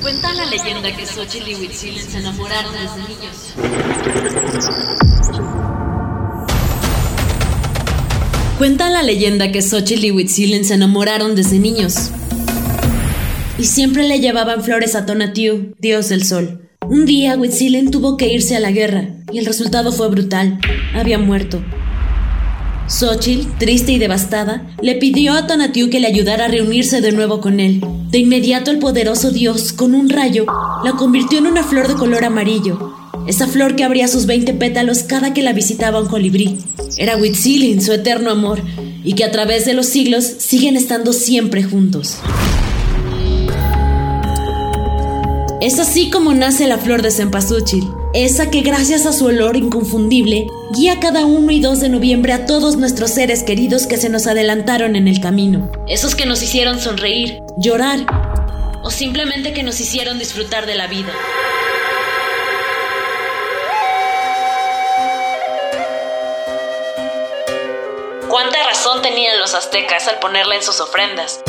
[0.00, 3.54] Cuenta la leyenda que Xochitl y Huitzilen se enamoraron desde niños.
[8.58, 12.10] Cuenta la leyenda que Xochitl y Huitzilen se enamoraron desde niños.
[13.58, 16.68] Y siempre le llevaban flores a Tonatiuh, dios del sol.
[16.88, 20.58] Un día Huitzilen tuvo que irse a la guerra y el resultado fue brutal.
[20.94, 21.62] Había muerto.
[22.88, 27.40] Xochitl, triste y devastada, le pidió a Tonatiuh que le ayudara a reunirse de nuevo
[27.40, 27.80] con él.
[28.10, 30.46] De inmediato el poderoso dios, con un rayo,
[30.84, 32.94] la convirtió en una flor de color amarillo.
[33.26, 36.58] Esa flor que abría sus 20 pétalos cada que la visitaba un colibrí.
[36.98, 38.60] Era Huitzilin, su eterno amor,
[39.04, 42.18] y que a través de los siglos siguen estando siempre juntos.
[45.60, 50.46] Es así como nace la flor de cempasúchil, esa que gracias a su olor inconfundible
[50.74, 54.26] guía cada 1 y 2 de noviembre a todos nuestros seres queridos que se nos
[54.26, 55.72] adelantaron en el camino.
[55.88, 58.00] Esos que nos hicieron sonreír, llorar
[58.82, 61.12] o simplemente que nos hicieron disfrutar de la vida.
[68.28, 71.40] ¿Cuánta razón tenían los aztecas al ponerla en sus ofrendas?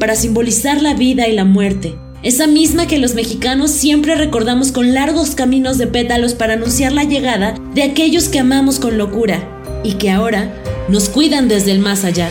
[0.00, 4.92] Para simbolizar la vida y la muerte, esa misma que los mexicanos siempre recordamos con
[4.92, 9.42] largos caminos de pétalos para anunciar la llegada de aquellos que amamos con locura
[9.82, 10.52] y que ahora
[10.88, 12.28] nos cuidan desde el más allá.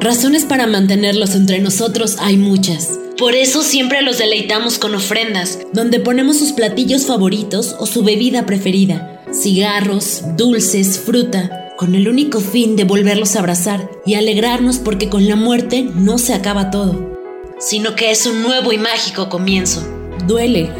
[0.00, 2.98] Razones para mantenerlos entre nosotros hay muchas.
[3.18, 8.46] Por eso siempre los deleitamos con ofrendas, donde ponemos sus platillos favoritos o su bebida
[8.46, 15.08] preferida, cigarros, dulces, fruta, con el único fin de volverlos a abrazar y alegrarnos porque
[15.08, 17.16] con la muerte no se acaba todo,
[17.60, 19.86] sino que es un nuevo y mágico comienzo.
[20.26, 20.72] Duele.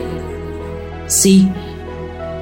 [1.07, 1.47] Sí,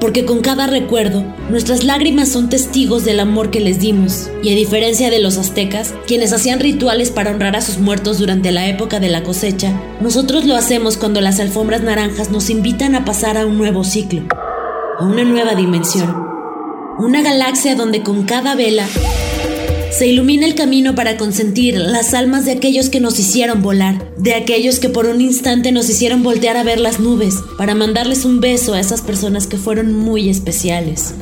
[0.01, 4.55] porque con cada recuerdo nuestras lágrimas son testigos del amor que les dimos, y a
[4.55, 8.99] diferencia de los aztecas, quienes hacían rituales para honrar a sus muertos durante la época
[8.99, 13.45] de la cosecha, nosotros lo hacemos cuando las alfombras naranjas nos invitan a pasar a
[13.45, 14.23] un nuevo ciclo,
[14.97, 16.26] a una nueva dimensión
[16.99, 18.87] una galaxia donde con cada vela
[19.91, 24.33] se ilumina el camino para consentir las almas de aquellos que nos hicieron volar, de
[24.33, 28.39] aquellos que por un instante nos hicieron voltear a ver las nubes, para mandarles un
[28.39, 31.13] beso a esas personas que fueron muy especiales.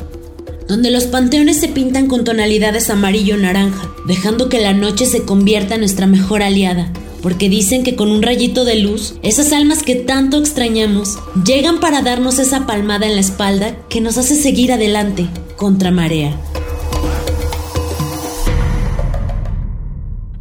[0.68, 5.80] Donde los panteones se pintan con tonalidades amarillo-naranja, dejando que la noche se convierta en
[5.80, 10.38] nuestra mejor aliada, porque dicen que con un rayito de luz, esas almas que tanto
[10.38, 15.90] extrañamos llegan para darnos esa palmada en la espalda que nos hace seguir adelante, contra
[15.90, 16.38] marea.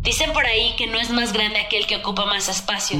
[0.04, 3.00] Dicen por ahí que no es más grande aquel que ocupa más espacio,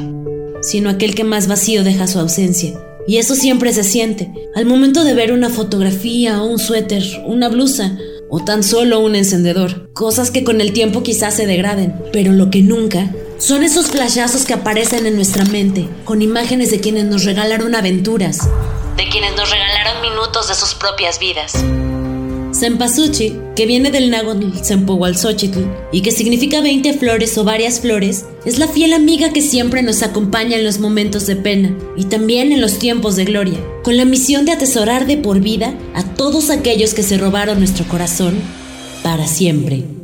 [0.62, 2.74] sino aquel que más vacío deja su ausencia.
[3.08, 7.96] Y eso siempre se siente al momento de ver una fotografía un suéter, una blusa
[8.32, 9.92] o tan solo un encendedor.
[9.94, 14.46] Cosas que con el tiempo quizás se degraden, pero lo que nunca son esos flashazos
[14.46, 18.50] que aparecen en nuestra mente con imágenes de quienes nos regalaron aventuras,
[18.98, 21.54] de quienes nos regalaron minutos de sus propias vidas.
[22.56, 25.60] Cempasúchil, que viene del náhuatl Xochitl
[25.92, 30.04] y que significa 20 flores o varias flores, es la fiel amiga que siempre nos
[30.04, 34.06] acompaña en los momentos de pena y también en los tiempos de gloria, con la
[34.06, 38.36] misión de atesorar de por vida a todos aquellos que se robaron nuestro corazón
[39.04, 39.95] para siempre.